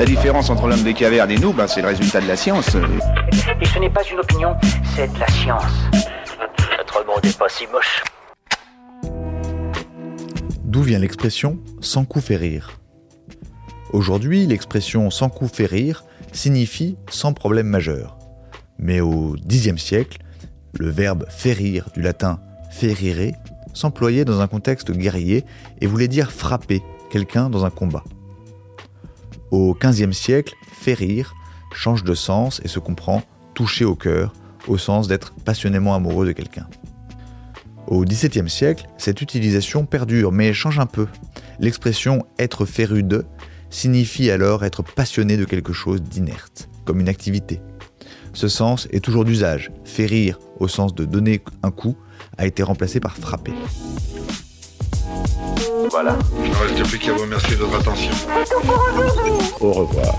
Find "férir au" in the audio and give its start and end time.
49.84-50.68